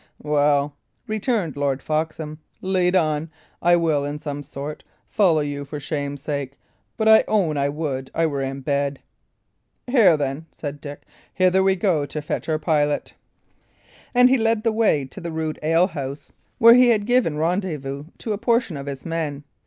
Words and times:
"Well," 0.23 0.73
returned 1.05 1.55
Lord 1.55 1.83
Foxham, 1.83 2.39
"lead 2.59 2.95
on. 2.95 3.29
I 3.61 3.75
will, 3.75 4.03
in 4.03 4.17
some 4.17 4.41
sort, 4.41 4.83
follow 5.07 5.41
you 5.41 5.63
for 5.63 5.79
shame's 5.79 6.23
sake; 6.23 6.57
but 6.97 7.07
I 7.07 7.23
own 7.27 7.55
I 7.55 7.69
would 7.69 8.09
I 8.15 8.25
were 8.25 8.41
in 8.41 8.61
bed." 8.61 8.99
"Here, 9.85 10.17
then," 10.17 10.47
said 10.51 10.81
Dick. 10.81 11.03
"Hither 11.35 11.61
we 11.61 11.75
go 11.75 12.07
to 12.07 12.19
fetch 12.19 12.49
our 12.49 12.57
pilot." 12.57 13.13
And 14.15 14.27
he 14.27 14.39
led 14.39 14.63
the 14.63 14.71
way 14.73 15.05
to 15.05 15.21
the 15.21 15.31
rude 15.31 15.59
alehouse 15.61 16.31
where 16.57 16.73
he 16.73 16.87
had 16.89 17.05
given 17.05 17.37
rendezvous 17.37 18.05
to 18.17 18.33
a 18.33 18.39
portion 18.39 18.77
of 18.77 18.87
his 18.87 19.05
men. 19.05 19.43